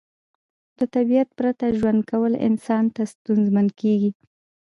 [0.77, 4.11] له طبیعت پرته ژوند کول انسان ته ستونزمن کیږي